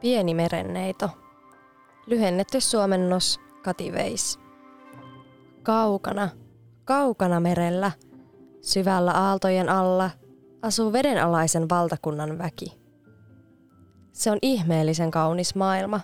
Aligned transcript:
Pieni 0.00 0.34
merenneito. 0.34 1.10
Lyhennetty 2.06 2.60
suomennos 2.60 3.40
Kativeis. 3.62 4.38
Kaukana, 5.62 6.28
kaukana 6.84 7.40
merellä, 7.40 7.90
syvällä 8.60 9.12
aaltojen 9.12 9.68
alla, 9.68 10.10
asuu 10.62 10.92
vedenalaisen 10.92 11.68
valtakunnan 11.68 12.38
väki. 12.38 12.78
Se 14.12 14.30
on 14.30 14.38
ihmeellisen 14.42 15.10
kaunis 15.10 15.54
maailma. 15.54 16.00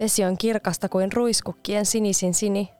Vesi 0.00 0.24
on 0.24 0.38
kirkasta 0.38 0.88
kuin 0.88 1.12
ruiskukkien 1.12 1.86
sinisin 1.86 2.34
sini 2.34 2.70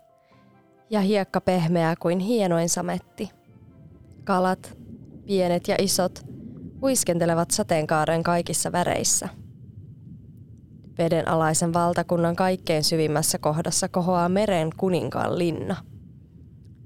ja 0.91 1.01
hiekka 1.01 1.41
pehmeää 1.41 1.95
kuin 1.97 2.19
hienoin 2.19 2.69
sametti. 2.69 3.31
Kalat, 4.25 4.79
pienet 5.27 5.69
ja 5.69 5.77
isot, 5.79 6.21
uiskentelevat 6.83 7.51
sateenkaaren 7.51 8.23
kaikissa 8.23 8.73
väreissä. 8.73 9.29
Vedenalaisen 10.99 11.73
valtakunnan 11.73 12.37
kaikkein 12.37 12.85
syvimmässä 12.85 13.39
kohdassa 13.39 13.89
kohoaa 13.89 14.29
meren 14.29 14.71
kuninkaan 14.77 15.39
linna. 15.39 15.77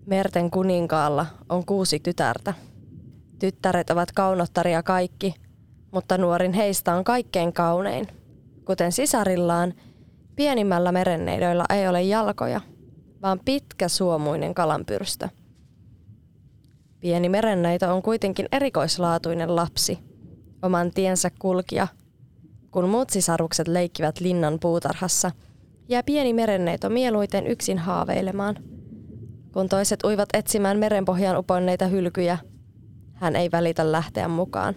Merten 0.07 0.51
kuninkaalla 0.51 1.27
on 1.49 1.67
kuusi 1.67 2.01
tytärtä. 2.01 2.55
Tyttäret 3.39 3.91
ovat 3.91 4.13
kaunottaria 4.13 4.83
kaikki, 4.83 5.35
mutta 5.91 6.19
nuorin 6.19 6.53
heistä 6.53 6.95
on 6.95 7.05
kaikkein 7.05 7.53
kaunein. 7.53 8.09
Kuten 8.65 8.93
sisarillaan, 8.93 9.75
pienimmällä 10.37 10.93
merenneidoilla 10.93 11.65
ei 11.71 11.89
ole 11.89 12.03
jalkoja, 12.03 12.61
vaan 13.23 13.41
pitkä 13.45 13.89
suomuinen 13.89 14.55
kalanpyrstö. 14.55 15.29
Pieni 17.01 17.29
merenneito 17.29 17.95
on 17.95 18.03
kuitenkin 18.03 18.49
erikoislaatuinen 18.53 19.57
lapsi, 19.57 19.99
oman 20.63 20.91
tiensä 20.91 21.31
kulkija. 21.39 21.89
Kun 22.71 22.89
muut 22.89 23.11
sisarukset 23.11 23.69
leikkivät 23.69 24.21
linnan 24.21 24.59
puutarhassa, 24.61 25.31
jää 25.89 26.03
pieni 26.03 26.33
merenneito 26.33 26.89
mieluiten 26.91 27.47
yksin 27.47 27.79
haaveilemaan. 27.79 28.57
Kun 29.53 29.69
toiset 29.69 30.05
uivat 30.05 30.29
etsimään 30.35 30.79
merenpohjaan 30.79 31.39
uponneita 31.39 31.87
hylkyjä, 31.87 32.39
hän 33.15 33.37
ei 33.37 33.51
välitä 33.53 33.93
lähteä 33.93 34.29
mukaan. 34.29 34.75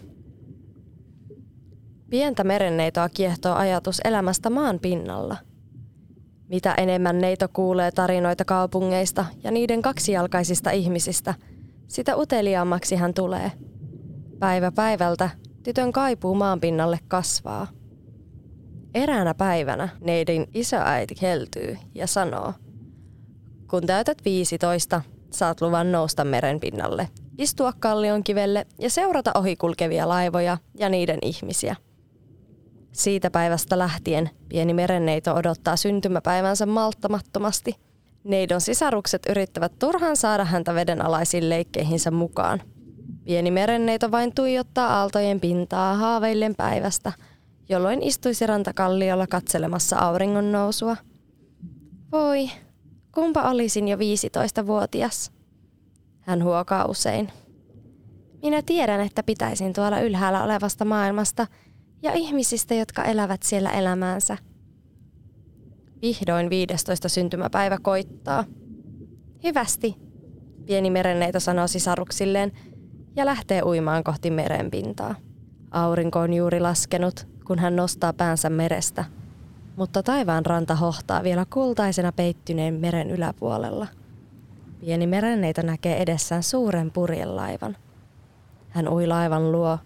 Pientä 2.10 2.44
merenneitoa 2.44 3.10
kiehtoo 3.10 3.56
ajatus 3.56 4.02
elämästä 4.04 4.50
maan 4.50 4.80
pinnalla. 4.80 5.38
Mitä 6.50 6.74
enemmän 6.74 7.18
neito 7.20 7.48
kuulee 7.54 7.92
tarinoita 7.92 8.46
kaupungeista 8.46 9.26
ja 9.44 9.52
niiden 9.52 9.82
kaksijalkaisista 9.82 10.72
ihmisistä, 10.72 11.34
sitä 11.88 12.16
uteliaammaksi 12.16 12.96
hän 12.96 13.14
tulee. 13.14 13.52
Päivä 14.40 14.72
päivältä 14.72 15.30
tytön 15.64 15.92
kaipuu 15.92 16.36
maanpinnalle 16.36 17.00
kasvaa. 17.08 17.68
Eräänä 18.94 19.34
päivänä 19.34 19.90
neidin 20.02 20.48
isoäiti 20.54 21.16
heltyy 21.22 21.78
ja 21.96 22.08
sanoo, 22.08 22.54
kun 23.70 23.86
täytät 23.86 24.18
15, 24.26 25.02
saat 25.32 25.62
luvan 25.62 25.92
nousta 25.92 26.24
merenpinnalle, 26.24 27.10
istua 27.38 27.74
kallion 27.80 28.24
kivelle 28.24 28.68
ja 28.80 28.90
seurata 28.90 29.32
ohikulkevia 29.36 30.10
laivoja 30.10 30.58
ja 30.80 30.90
niiden 30.90 31.20
ihmisiä– 31.22 31.76
siitä 32.92 33.32
päivästä 33.32 33.80
lähtien 33.80 34.30
pieni 34.50 34.74
merenneito 34.74 35.34
odottaa 35.34 35.76
syntymäpäivänsä 35.76 36.66
malttamattomasti. 36.66 37.76
Neidon 38.24 38.62
sisarukset 38.62 39.22
yrittävät 39.30 39.72
turhaan 39.80 40.18
saada 40.18 40.46
häntä 40.46 40.76
vedenalaisiin 40.76 41.50
leikkeihinsä 41.50 42.12
mukaan. 42.12 42.62
Pieni 43.24 43.52
merenneito 43.52 44.12
vain 44.12 44.36
tuijottaa 44.36 45.00
aaltojen 45.00 45.40
pintaa 45.40 45.96
haaveillen 45.96 46.56
päivästä, 46.56 47.12
jolloin 47.72 48.04
istuisi 48.04 48.48
rantakalliolla 48.48 49.28
katselemassa 49.28 49.98
auringon 49.98 50.52
nousua. 50.52 50.98
Voi, 52.12 52.50
kumpa 53.12 53.42
olisin 53.42 53.88
jo 53.88 53.98
15-vuotias. 53.98 55.32
Hän 56.20 56.44
huokaa 56.44 56.86
usein. 56.86 57.32
Minä 58.42 58.62
tiedän, 58.62 59.02
että 59.02 59.24
pitäisin 59.24 59.74
tuolla 59.74 60.00
ylhäällä 60.00 60.44
olevasta 60.44 60.86
maailmasta– 60.86 61.48
ja 62.02 62.14
ihmisistä, 62.14 62.76
jotka 62.76 63.04
elävät 63.04 63.44
siellä 63.44 63.70
elämäänsä. 63.70 64.38
Vihdoin 66.02 66.50
15. 66.50 67.10
syntymäpäivä 67.10 67.78
koittaa. 67.82 68.44
Hyvästi, 69.44 69.96
pieni 70.66 70.90
merenneito 70.90 71.40
sanoo 71.40 71.68
sisaruksilleen 71.68 72.52
ja 73.16 73.26
lähtee 73.26 73.62
uimaan 73.64 74.04
kohti 74.04 74.32
merenpintaa. 74.32 75.16
Aurinko 75.72 76.20
on 76.20 76.34
juuri 76.34 76.60
laskenut, 76.60 77.28
kun 77.52 77.60
hän 77.60 77.76
nostaa 77.76 78.14
päänsä 78.14 78.50
merestä, 78.50 79.06
mutta 79.76 80.04
taivaan 80.04 80.46
ranta 80.46 80.76
hohtaa 80.76 81.24
vielä 81.24 81.46
kultaisena 81.54 82.12
peittyneen 82.12 82.74
meren 82.74 83.10
yläpuolella. 83.10 83.88
Pieni 84.80 85.08
merenneito 85.08 85.62
näkee 85.62 86.02
edessään 86.02 86.44
suuren 86.44 86.92
purjelaivan. 86.92 87.78
Hän 88.70 88.88
ui 88.88 89.08
laivan 89.08 89.52
luo 89.52 89.78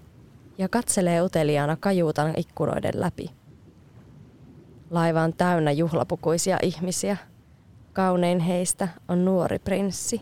ja 0.57 0.69
katselee 0.69 1.21
uteliaana 1.21 1.75
kajuutan 1.75 2.33
ikkunoiden 2.37 2.93
läpi. 2.95 3.29
Laiva 4.89 5.21
on 5.21 5.33
täynnä 5.33 5.71
juhlapukuisia 5.71 6.57
ihmisiä. 6.61 7.17
Kaunein 7.93 8.39
heistä 8.39 8.87
on 9.07 9.25
nuori 9.25 9.59
prinssi, 9.59 10.21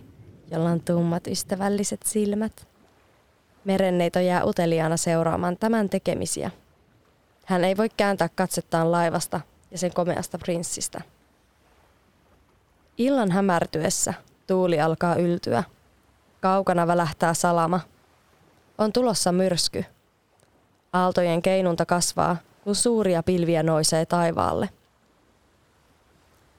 jolla 0.52 0.70
on 0.70 0.82
tummat 0.82 1.28
ystävälliset 1.28 2.02
silmät. 2.06 2.68
Merenneito 3.66 4.20
jää 4.20 4.46
uteliaana 4.46 4.98
seuraamaan 4.98 5.58
tämän 5.58 5.90
tekemisiä. 5.90 6.52
Hän 7.46 7.64
ei 7.64 7.78
voi 7.78 7.90
kääntää 7.98 8.30
katsettaan 8.36 8.92
laivasta 8.92 9.42
ja 9.72 9.78
sen 9.78 9.94
komeasta 9.94 10.38
prinssistä. 10.38 11.02
Illan 12.98 13.32
hämärtyessä 13.32 14.14
tuuli 14.48 14.82
alkaa 14.82 15.16
yltyä. 15.16 15.64
Kaukana 16.42 16.88
välähtää 16.88 17.34
salama. 17.34 17.80
On 18.78 18.94
tulossa 18.94 19.32
myrsky, 19.32 19.86
Aaltojen 20.94 21.42
keinunta 21.42 21.86
kasvaa, 21.86 22.38
kun 22.64 22.76
suuria 22.76 23.24
pilviä 23.24 23.64
noisee 23.64 24.06
taivaalle. 24.06 24.70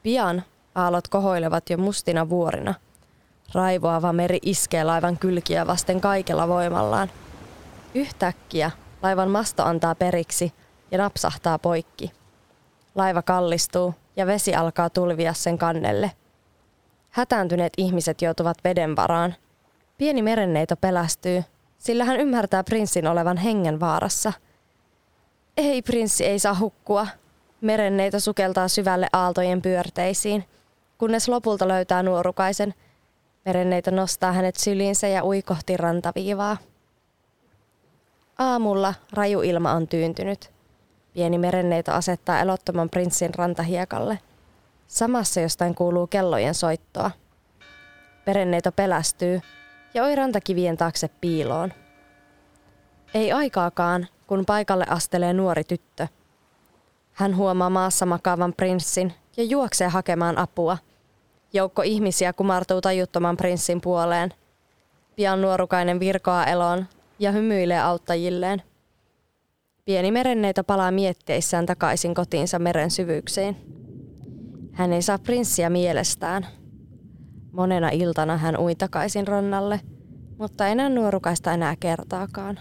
Pian 0.03 0.43
aallot 0.75 1.09
kohoilevat 1.09 1.71
jo 1.71 1.79
mustina 1.79 2.29
vuorina. 2.29 2.75
Raivoava 3.55 4.13
meri 4.13 4.39
iskee 4.43 4.85
laivan 4.85 5.19
kylkiä 5.19 5.67
vasten 5.67 6.01
kaikella 6.01 6.49
voimallaan. 6.49 7.11
Yhtäkkiä 7.95 8.71
laivan 9.03 9.31
masto 9.31 9.65
antaa 9.65 9.95
periksi 9.95 10.53
ja 10.91 10.99
napsahtaa 10.99 11.59
poikki. 11.59 12.13
Laiva 12.95 13.23
kallistuu 13.23 13.95
ja 14.17 14.27
vesi 14.27 14.55
alkaa 14.55 14.91
tulvia 14.91 15.33
sen 15.33 15.59
kannelle. 15.59 16.11
Hätääntyneet 17.11 17.73
ihmiset 17.77 18.23
joutuvat 18.23 18.57
veden 18.65 18.97
varaan. 18.97 19.35
Pieni 19.99 20.23
merenneito 20.23 20.77
pelästyy 20.77 21.45
sillä 21.85 22.05
hän 22.05 22.21
ymmärtää 22.21 22.65
prinssin 22.65 23.07
olevan 23.07 23.37
hengen 23.37 23.81
vaarassa. 23.81 24.33
Ei, 25.57 25.83
prinssi 25.83 26.25
ei 26.25 26.39
saa 26.39 26.59
hukkua. 26.59 27.07
Merenneito 27.61 28.21
sukeltaa 28.21 28.69
syvälle 28.69 29.07
aaltojen 29.13 29.63
pyörteisiin, 29.63 30.45
kunnes 30.99 31.29
lopulta 31.29 31.69
löytää 31.69 32.03
nuorukaisen. 32.03 32.75
Merenneito 33.45 33.91
nostaa 33.91 34.33
hänet 34.33 34.57
syliinsä 34.57 35.09
ja 35.09 35.25
ui 35.25 35.43
kohti 35.43 35.77
rantaviivaa. 35.77 36.57
Aamulla 38.39 38.95
raju 39.13 39.43
ilma 39.43 39.73
on 39.73 39.89
tyyntynyt. 39.89 40.54
Pieni 41.15 41.39
merenneito 41.39 41.93
asettaa 41.93 42.41
elottoman 42.41 42.91
prinssin 42.91 43.35
rantahiekalle. 43.35 44.19
Samassa 44.87 45.41
jostain 45.41 45.75
kuuluu 45.75 46.07
kellojen 46.07 46.55
soittoa. 46.55 47.11
Merenneito 48.27 48.73
pelästyy 48.73 49.41
ja 49.95 50.05
oi 50.05 50.15
rantakivien 50.15 50.77
taakse 50.77 51.11
piiloon. 51.21 51.73
Ei 53.15 53.33
aikaakaan, 53.33 54.07
kun 54.27 54.45
paikalle 54.47 54.85
astelee 54.89 55.33
nuori 55.33 55.65
tyttö. 55.65 56.09
Hän 57.13 57.37
huomaa 57.37 57.71
maassa 57.71 58.07
makaavan 58.07 58.53
prinssin 58.53 59.13
ja 59.37 59.45
juoksee 59.45 59.89
hakemaan 59.89 60.39
apua. 60.39 60.79
Joukko 61.53 61.83
ihmisiä 61.83 62.33
kumartuu 62.33 62.81
tajuttoman 62.81 63.37
prinssin 63.37 63.81
puoleen. 63.81 64.35
Pian 65.17 65.43
nuorukainen 65.43 66.01
virkoaa 66.01 66.47
eloon 66.47 66.87
ja 67.19 67.33
hymyilee 67.33 67.81
auttajilleen. 67.81 68.63
Pieni 69.85 70.11
merenneito 70.11 70.65
palaa 70.65 70.91
mietteissään 70.91 71.67
takaisin 71.67 72.15
kotiinsa 72.15 72.59
meren 72.59 72.91
syvyyksiin. 72.91 73.57
Hän 74.73 74.93
ei 74.93 75.03
saa 75.03 75.19
prinssiä 75.19 75.71
mielestään– 75.71 76.47
Monena 77.55 77.89
iltana 77.89 78.37
hän 78.37 78.61
ui 78.61 78.75
takaisin 78.75 79.27
rannalle, 79.27 79.81
mutta 80.39 80.67
enää 80.67 80.89
nuorukaista 80.89 81.53
enää 81.53 81.77
kertaakaan. 81.81 82.59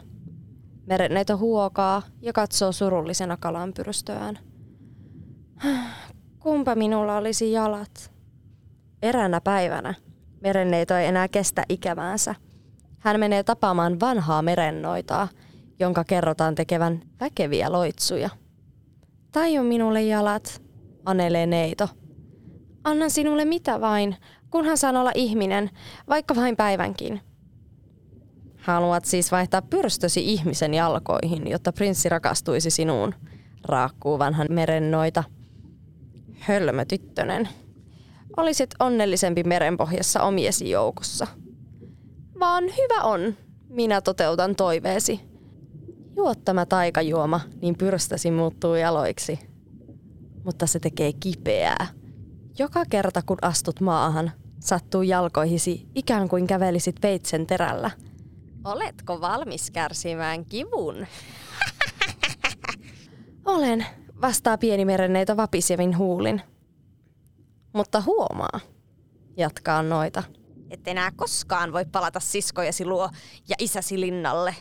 Merenneito 0.86 1.38
huokaa 1.38 2.02
ja 2.22 2.34
katsoo 2.34 2.72
surullisena 2.72 3.38
kalanpyrstöään. 3.38 4.40
Kumpa 6.40 6.76
minulla 6.76 7.18
olisi 7.18 7.52
jalat? 7.52 8.12
Eräänä 9.02 9.42
päivänä 9.42 9.94
merenneito 10.42 10.96
ei 10.96 11.08
enää 11.08 11.28
kestä 11.28 11.64
ikäväänsä. 11.70 12.36
Hän 13.00 13.20
menee 13.20 13.44
tapaamaan 13.44 14.00
vanhaa 14.00 14.42
merennoitaa, 14.42 15.28
jonka 15.80 16.04
kerrotaan 16.04 16.56
tekevän 16.56 17.02
väkeviä 17.20 17.72
loitsuja. 17.72 18.30
Taju 19.32 19.64
minulle 19.64 20.02
jalat, 20.02 20.62
anelee 21.06 21.46
neito. 21.46 21.90
Annan 22.84 23.10
sinulle 23.10 23.46
mitä 23.46 23.82
vain, 23.82 24.16
kunhan 24.50 24.78
saan 24.78 24.96
olla 24.96 25.12
ihminen, 25.16 25.70
vaikka 26.10 26.36
vain 26.36 26.56
päivänkin. 26.56 27.22
Haluat 28.58 29.06
siis 29.06 29.32
vaihtaa 29.32 29.62
pyrstösi 29.62 30.32
ihmisen 30.32 30.74
jalkoihin, 30.74 31.50
jotta 31.50 31.72
prinssi 31.74 32.10
rakastuisi 32.10 32.70
sinuun, 32.70 33.16
raakkuu 33.64 34.20
vanhan 34.20 34.48
merennoita. 34.50 35.24
Hölmö 36.40 36.86
tyttönen. 36.86 37.50
Olisit 38.38 38.70
onnellisempi 38.80 39.44
merenpohjassa 39.44 40.24
omiesi 40.24 40.70
joukossa. 40.70 41.28
Vaan 42.40 42.64
hyvä 42.64 43.02
on, 43.04 43.38
minä 43.70 44.02
toteutan 44.02 44.56
toiveesi. 44.56 45.33
Juot 46.16 46.46
tämä 46.46 46.66
taikajuoma, 46.66 47.40
niin 47.62 47.78
pyrstösi 47.78 48.32
muuttuu 48.32 48.76
jaloiksi. 48.76 49.40
Mutta 50.46 50.68
se 50.68 50.80
tekee 50.80 51.14
kipeää. 51.14 51.88
Joka 52.60 52.84
kerta 52.90 53.22
kun 53.22 53.38
astut 53.42 53.82
maahan, 53.82 54.32
sattuu 54.60 55.02
jalkoihisi 55.02 55.88
ikään 55.96 56.30
kuin 56.30 56.48
kävelisit 56.48 56.96
veitsen 57.04 57.48
terällä. 57.48 57.92
Oletko 58.64 59.22
valmis 59.22 59.72
kärsimään 59.72 60.46
kivun? 60.46 61.08
Olen, 63.46 63.86
vastaa 64.22 64.58
pieni 64.58 64.86
merenneito 64.86 65.38
vapisevin 65.38 65.98
huulin. 65.98 66.42
Mutta 67.74 68.02
huomaa, 68.02 68.60
jatkaa 69.38 69.84
noita, 69.84 70.24
et 70.70 70.88
enää 70.88 71.12
koskaan 71.16 71.74
voi 71.74 71.86
palata 71.86 72.20
siskojesi 72.20 72.86
luo 72.86 73.10
ja 73.50 73.56
isäsi 73.60 74.00
linnalle. 74.00 74.56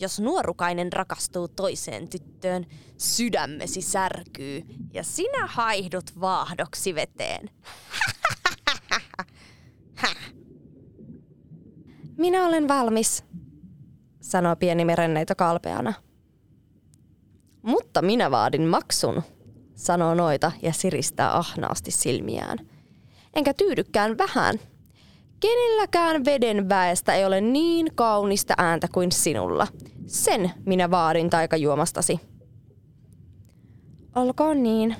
Jos 0.00 0.20
nuorukainen 0.20 0.92
rakastuu 0.92 1.48
toiseen 1.48 2.08
tyttöön, 2.08 2.66
sydämesi 2.98 3.80
särkyy 3.80 4.62
ja 4.92 5.04
sinä 5.04 5.46
haihdut 5.46 6.20
vaahdoksi 6.20 6.94
veteen. 6.94 7.50
Minä 12.18 12.46
olen 12.46 12.68
valmis, 12.68 13.24
sanoo 14.20 14.56
pieni 14.56 14.84
merenneito 14.84 15.34
kalpeana. 15.34 15.92
Mutta 17.62 18.02
minä 18.02 18.30
vaadin 18.30 18.66
maksun, 18.66 19.22
sanoo 19.74 20.14
noita 20.14 20.52
ja 20.62 20.72
siristää 20.72 21.36
ahnaasti 21.36 21.90
silmiään. 21.90 22.58
Enkä 23.34 23.54
tyydykään 23.54 24.18
vähän. 24.18 24.58
Kenelläkään 25.44 26.24
veden 26.24 26.68
väestä 26.68 27.14
ei 27.14 27.24
ole 27.24 27.40
niin 27.40 27.86
kaunista 27.94 28.54
ääntä 28.58 28.88
kuin 28.92 29.12
sinulla. 29.12 29.66
Sen 30.06 30.50
minä 30.66 30.90
vaadin 30.90 31.30
taikajuomastasi. 31.30 32.20
Olkoon 34.14 34.62
niin, 34.62 34.96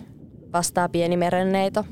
vastaa 0.52 0.88
pieni 0.88 1.16
merenneito. 1.16 1.84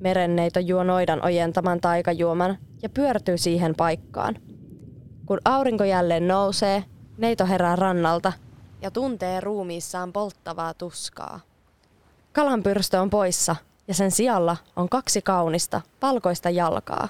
Merenneito 0.00 0.60
juo 0.60 0.84
noidan 0.84 1.24
ojentaman 1.24 1.80
taikajuoman 1.80 2.58
ja 2.82 2.88
pyörtyy 2.88 3.38
siihen 3.38 3.74
paikkaan. 3.76 4.36
Kun 5.26 5.40
aurinko 5.44 5.84
jälleen 5.84 6.28
nousee, 6.28 6.84
neito 7.18 7.46
herää 7.46 7.76
rannalta 7.76 8.32
ja 8.82 8.90
tuntee 8.90 9.40
ruumiissaan 9.40 10.12
polttavaa 10.12 10.74
tuskaa. 10.74 11.40
Kalanpyrstö 12.32 13.00
on 13.00 13.10
poissa 13.10 13.56
ja 13.90 13.94
sen 13.94 14.10
sijalla 14.10 14.56
on 14.76 14.88
kaksi 14.88 15.22
kaunista, 15.22 15.80
valkoista 16.02 16.50
jalkaa. 16.50 17.08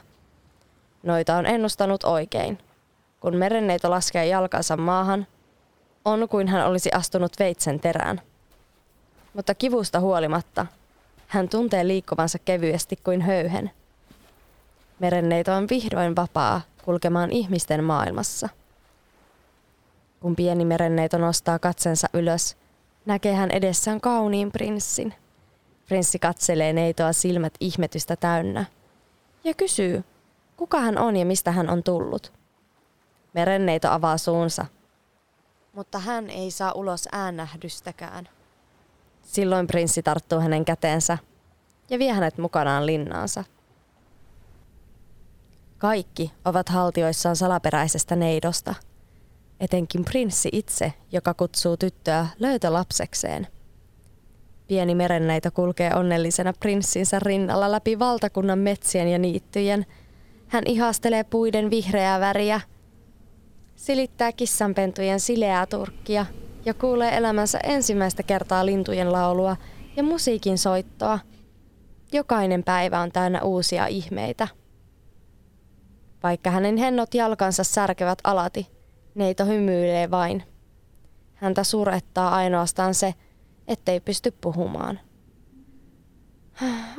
Noita 1.02 1.36
on 1.36 1.46
ennustanut 1.46 2.04
oikein. 2.04 2.58
Kun 3.20 3.36
merenneito 3.36 3.90
laskee 3.90 4.26
jalkansa 4.26 4.76
maahan, 4.76 5.26
on 6.04 6.28
kuin 6.28 6.48
hän 6.48 6.66
olisi 6.66 6.90
astunut 6.94 7.32
veitsen 7.38 7.80
terään. 7.80 8.20
Mutta 9.34 9.54
kivusta 9.54 10.00
huolimatta, 10.00 10.66
hän 11.26 11.48
tuntee 11.48 11.86
liikkuvansa 11.86 12.38
kevyesti 12.38 12.96
kuin 13.04 13.22
höyhen. 13.22 13.70
Merenneito 14.98 15.52
on 15.52 15.66
vihdoin 15.70 16.16
vapaa 16.16 16.60
kulkemaan 16.84 17.30
ihmisten 17.30 17.84
maailmassa– 17.84 18.48
kun 20.20 20.36
pieni 20.36 20.64
merenneito 20.64 21.18
nostaa 21.18 21.58
katsensa 21.58 22.08
ylös, 22.12 22.56
näkee 23.06 23.34
hän 23.34 23.50
edessään 23.50 24.00
kauniin 24.00 24.52
prinssin. 24.52 25.14
Prinssi 25.90 26.18
katselee 26.18 26.72
neitoa 26.72 27.12
silmät 27.12 27.54
ihmetystä 27.60 28.16
täynnä 28.16 28.64
ja 29.44 29.54
kysyy, 29.54 30.04
kuka 30.56 30.80
hän 30.80 30.98
on 30.98 31.16
ja 31.16 31.26
mistä 31.26 31.52
hän 31.52 31.70
on 31.70 31.82
tullut. 31.82 32.32
Merenneito 33.34 33.90
avaa 33.90 34.18
suunsa, 34.18 34.66
mutta 35.72 35.98
hän 35.98 36.30
ei 36.30 36.50
saa 36.50 36.72
ulos 36.72 37.08
äänähdystäkään. 37.12 38.28
Silloin 39.22 39.66
prinssi 39.66 40.02
tarttuu 40.02 40.40
hänen 40.40 40.64
käteensä 40.64 41.18
ja 41.90 41.98
vie 41.98 42.12
hänet 42.12 42.38
mukanaan 42.38 42.86
linnaansa. 42.86 43.44
Kaikki 45.78 46.32
ovat 46.44 46.68
haltioissaan 46.68 47.36
salaperäisestä 47.36 48.16
neidosta– 48.16 48.74
etenkin 49.60 50.04
prinssi 50.04 50.48
itse, 50.52 50.92
joka 51.12 51.34
kutsuu 51.34 51.76
tyttöä 51.76 52.26
löytölapsekseen. 52.38 53.46
Pieni 54.70 54.94
merenneito 54.94 55.50
kulkee 55.50 55.94
onnellisena 55.94 56.52
prinssinsä 56.60 57.18
rinnalla 57.18 57.70
läpi 57.70 57.98
valtakunnan 57.98 58.58
metsien 58.58 59.08
ja 59.08 59.18
niittyjen. 59.18 59.86
Hän 60.48 60.64
ihastelee 60.66 61.24
puiden 61.24 61.70
vihreää 61.70 62.20
väriä, 62.20 62.60
silittää 63.76 64.32
kissanpentujen 64.32 65.20
sileää 65.20 65.66
turkkia 65.66 66.26
ja 66.64 66.74
kuulee 66.74 67.16
elämänsä 67.16 67.58
ensimmäistä 67.58 68.22
kertaa 68.22 68.66
lintujen 68.66 69.12
laulua 69.12 69.56
ja 69.96 70.02
musiikin 70.02 70.58
soittoa. 70.58 71.18
Jokainen 72.12 72.64
päivä 72.64 73.00
on 73.00 73.12
täynnä 73.12 73.42
uusia 73.42 73.86
ihmeitä. 73.86 74.48
Vaikka 76.22 76.50
hänen 76.50 76.76
hennot 76.76 77.14
jalkansa 77.14 77.64
särkevät 77.64 78.18
alati– 78.24 78.66
Neito 79.14 79.44
hymyilee 79.44 80.10
vain. 80.10 80.42
Häntä 81.34 81.64
surettaa 81.64 82.34
ainoastaan 82.34 82.94
se, 82.94 83.14
ettei 83.70 84.00
pysty 84.00 84.30
puhumaan. 84.30 85.00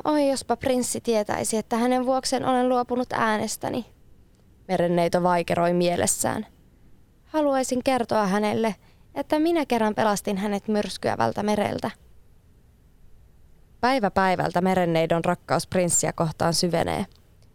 Oi, 0.03 0.29
jospa 0.29 0.57
prinssi 0.57 1.01
tietäisi, 1.01 1.57
että 1.57 1.77
hänen 1.77 2.05
vuokseen 2.05 2.45
olen 2.45 2.69
luopunut 2.69 3.13
äänestäni. 3.13 3.85
Merenneito 4.67 5.23
vaikeroi 5.23 5.73
mielessään. 5.73 6.45
Haluaisin 7.25 7.83
kertoa 7.83 8.27
hänelle, 8.27 8.75
että 9.15 9.39
minä 9.39 9.65
kerran 9.65 9.95
pelastin 9.95 10.37
hänet 10.37 10.67
myrskyävältä 10.67 11.43
mereltä. 11.43 11.91
Päivä 13.81 14.11
päivältä 14.11 14.61
merenneidon 14.61 15.25
rakkaus 15.25 15.67
prinssiä 15.67 16.13
kohtaan 16.13 16.53
syvenee. 16.53 17.05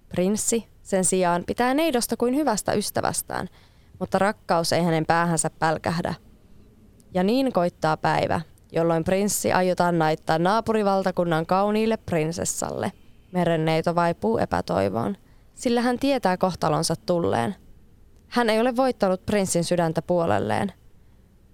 Prinssi 0.09 0.69
sen 0.83 1.05
sijaan 1.05 1.45
pitää 1.47 1.75
neidosta 1.75 2.17
kuin 2.17 2.37
hyvästä 2.37 2.73
ystävästään– 2.73 3.49
mutta 4.01 4.19
rakkaus 4.19 4.73
ei 4.73 4.83
hänen 4.83 5.07
päähänsä 5.07 5.51
pälkähdä. 5.51 6.15
Ja 7.15 7.23
niin 7.23 7.53
koittaa 7.53 7.97
päivä, 7.97 8.41
jolloin 8.77 9.05
prinssi 9.05 9.53
aiotaan 9.53 9.99
naittaa 9.99 10.39
naapurivaltakunnan 10.39 11.47
kauniille 11.47 11.97
prinsessalle. 11.97 12.93
Merenneito 13.33 13.95
vaipuu 13.95 14.39
epätoivoon, 14.39 15.17
sillä 15.55 15.81
hän 15.81 15.99
tietää 15.99 16.37
kohtalonsa 16.37 16.95
tulleen. 17.07 17.55
Hän 18.29 18.51
ei 18.51 18.61
ole 18.61 18.77
voittanut 18.77 19.27
prinssin 19.27 19.65
sydäntä 19.65 20.03
puolelleen. 20.03 20.73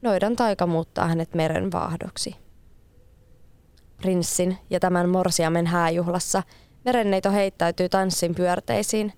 Noidan 0.02 0.36
taika 0.36 0.66
muuttaa 0.66 1.08
hänet 1.08 1.34
meren 1.34 1.72
vaahdoksi. 1.72 2.36
Prinssin 3.96 4.58
ja 4.70 4.80
tämän 4.80 5.08
morsiamen 5.08 5.66
hääjuhlassa 5.66 6.42
merenneito 6.84 7.30
heittäytyy 7.30 7.88
tanssin 7.88 8.34
pyörteisiin. 8.34 9.12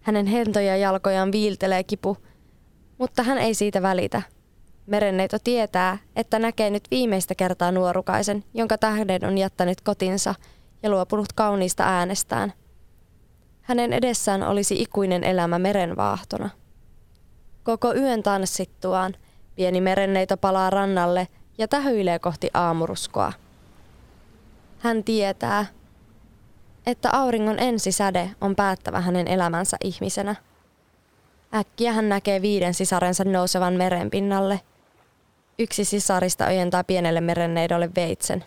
Hänen 0.00 0.26
hentoja 0.26 0.76
jalkojaan 0.76 1.32
viiltelee 1.32 1.84
kipu– 1.84 2.16
mutta 3.02 3.22
hän 3.22 3.38
ei 3.38 3.54
siitä 3.54 3.82
välitä. 3.82 4.22
Merenneito 4.86 5.36
tietää, 5.44 5.98
että 6.16 6.38
näkee 6.38 6.70
nyt 6.70 6.84
viimeistä 6.90 7.34
kertaa 7.34 7.72
nuorukaisen, 7.72 8.44
jonka 8.54 8.78
tähden 8.78 9.24
on 9.24 9.38
jättänyt 9.38 9.80
kotinsa 9.80 10.34
ja 10.82 10.90
luopunut 10.90 11.32
kauniista 11.32 11.84
äänestään. 11.84 12.52
Hänen 13.62 13.92
edessään 13.92 14.42
olisi 14.42 14.82
ikuinen 14.82 15.24
elämä 15.24 15.58
merenvaahtona. 15.58 16.50
Koko 17.62 17.94
yön 17.94 18.22
tanssittuaan 18.22 19.14
pieni 19.54 19.80
merenneito 19.80 20.36
palaa 20.36 20.70
rannalle 20.70 21.28
ja 21.58 21.68
tähyilee 21.68 22.18
kohti 22.18 22.50
aamuruskoa. 22.54 23.32
Hän 24.78 25.04
tietää, 25.04 25.66
että 26.86 27.10
auringon 27.12 27.58
ensisäde 27.58 28.30
on 28.40 28.56
päättävä 28.56 29.00
hänen 29.00 29.28
elämänsä 29.28 29.76
ihmisenä– 29.84 30.36
Äkkiä 31.54 31.92
hän 31.92 32.08
näkee 32.08 32.42
viiden 32.42 32.74
sisarensa 32.74 33.24
nousevan 33.24 33.74
meren 33.74 34.10
pinnalle. 34.10 34.60
Yksi 35.58 35.84
sisarista 35.84 36.46
ojentaa 36.46 36.84
pienelle 36.84 37.20
merenneidolle 37.20 37.90
veitsen. 37.96 38.44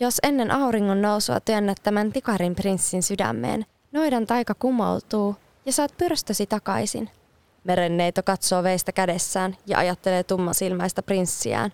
Jos 0.00 0.18
ennen 0.22 0.50
auringon 0.50 1.02
nousua 1.02 1.40
työnnät 1.40 1.78
tämän 1.82 2.12
tikarin 2.12 2.54
prinssin 2.54 3.02
sydämeen, 3.02 3.66
noidan 3.92 4.26
taika 4.26 4.54
kumoutuu 4.54 5.36
ja 5.66 5.72
saat 5.72 5.94
pyrstösi 5.98 6.46
takaisin. 6.46 7.10
Merenneito 7.64 8.22
katsoo 8.22 8.62
veistä 8.62 8.92
kädessään 8.92 9.56
ja 9.66 9.78
ajattelee 9.78 10.22
tummasilmäistä 10.22 11.02
prinssiään. 11.02 11.72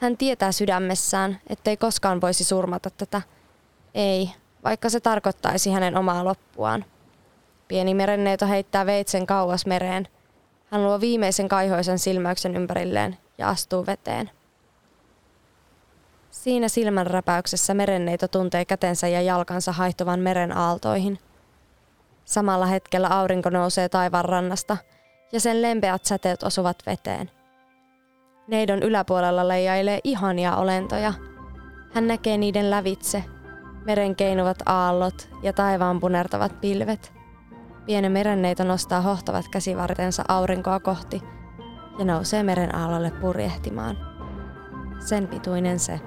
Hän 0.00 0.16
tietää 0.16 0.52
sydämessään, 0.52 1.40
ettei 1.46 1.76
koskaan 1.76 2.20
voisi 2.20 2.44
surmata 2.44 2.90
tätä. 2.90 3.22
Ei, 3.94 4.30
vaikka 4.64 4.90
se 4.90 5.00
tarkoittaisi 5.00 5.70
hänen 5.70 5.96
omaa 5.96 6.24
loppuaan. 6.24 6.84
Pieni 7.68 7.94
merenneito 7.94 8.46
heittää 8.46 8.86
veitsen 8.86 9.26
kauas 9.26 9.66
mereen. 9.66 10.08
Hän 10.74 10.84
luo 10.84 11.00
viimeisen 11.00 11.48
kaihoisen 11.48 11.98
silmäyksen 11.98 12.56
ympärilleen 12.56 13.16
ja 13.38 13.48
astuu 13.48 13.86
veteen. 13.86 14.30
Siinä 16.30 16.68
silmänräpäyksessä 16.68 17.74
merenneito 17.74 18.28
tuntee 18.28 18.64
kätensä 18.64 19.08
ja 19.08 19.22
jalkansa 19.22 19.72
haihtuvan 19.72 20.20
meren 20.20 20.56
aaltoihin. 20.56 21.18
Samalla 22.24 22.66
hetkellä 22.66 23.08
aurinko 23.08 23.50
nousee 23.50 23.88
taivaan 23.88 24.24
rannasta 24.24 24.76
ja 25.32 25.40
sen 25.40 25.62
lempeät 25.62 26.04
säteet 26.04 26.42
osuvat 26.42 26.76
veteen. 26.86 27.30
Neidon 28.48 28.82
yläpuolella 28.82 29.48
leijailee 29.48 30.00
ihania 30.04 30.56
olentoja. 30.56 31.12
Hän 31.92 32.06
näkee 32.06 32.36
niiden 32.38 32.70
lävitse, 32.70 33.24
meren 33.84 34.16
keinuvat 34.16 34.58
aallot 34.66 35.28
ja 35.42 35.52
taivaan 35.52 36.00
punertavat 36.00 36.60
pilvet. 36.60 37.13
Pienen 37.86 38.12
merenneito 38.12 38.64
nostaa 38.64 39.00
hohtavat 39.00 39.48
käsivartensa 39.48 40.24
aurinkoa 40.28 40.80
kohti 40.80 41.22
ja 41.98 42.04
nousee 42.04 42.42
meren 42.42 42.74
aallolle 42.74 43.10
purjehtimaan. 43.10 43.96
Sen 45.08 45.28
pituinen 45.28 45.78
se. 45.78 46.00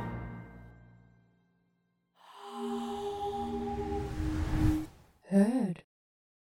Heard. 5.32 5.87